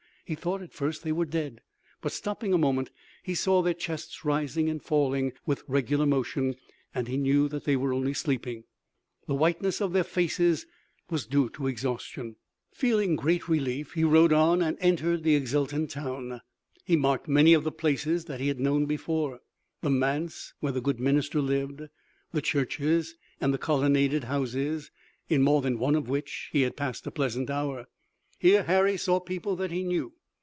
He 0.23 0.35
thought 0.35 0.61
at 0.61 0.71
first 0.71 1.03
they 1.03 1.11
were 1.11 1.25
dead, 1.25 1.59
but 1.99 2.13
stopping 2.13 2.53
a 2.53 2.57
moment 2.57 2.89
he 3.21 3.35
saw 3.35 3.61
their 3.61 3.73
chests 3.73 4.23
rising 4.23 4.69
and 4.69 4.81
falling 4.81 5.33
with 5.45 5.65
regular 5.67 6.05
motion, 6.05 6.55
and 6.95 7.09
he 7.09 7.17
knew 7.17 7.49
that 7.49 7.65
they 7.65 7.75
were 7.75 7.91
only 7.91 8.13
sleeping. 8.13 8.63
The 9.27 9.35
whiteness 9.35 9.81
of 9.81 9.91
their 9.91 10.05
faces 10.05 10.65
was 11.09 11.25
due 11.27 11.49
to 11.49 11.67
exhaustion. 11.67 12.37
Feeling 12.71 13.17
great 13.17 13.49
relief 13.49 13.91
he 13.91 14.05
rode 14.05 14.31
on 14.31 14.61
and 14.61 14.77
entered 14.79 15.23
the 15.23 15.35
exultant 15.35 15.89
town. 15.89 16.39
He 16.85 16.95
marked 16.95 17.27
many 17.27 17.53
of 17.53 17.65
the 17.65 17.71
places 17.73 18.23
that 18.25 18.39
he 18.39 18.47
had 18.47 18.57
known 18.59 18.85
before, 18.85 19.41
the 19.81 19.89
manse 19.89 20.53
where 20.61 20.71
the 20.71 20.79
good 20.79 21.01
minister 21.01 21.41
lived, 21.41 21.81
the 22.31 22.41
churches 22.41 23.15
and 23.41 23.53
the 23.53 23.57
colonnaded 23.57 24.23
houses, 24.23 24.91
in 25.27 25.41
more 25.41 25.61
than 25.61 25.77
one 25.77 25.93
of 25.95 26.07
which 26.07 26.47
he 26.53 26.61
had 26.61 26.77
passed 26.77 27.05
a 27.05 27.11
pleasant 27.11 27.49
hour. 27.49 27.87
Here 28.39 28.63
Harry 28.63 28.95
saw 28.95 29.19
people 29.19 29.57
that 29.57 29.71
he 29.71 29.83
knew. 29.83 30.13